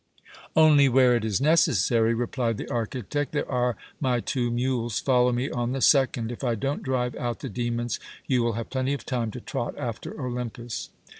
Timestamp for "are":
3.47-3.77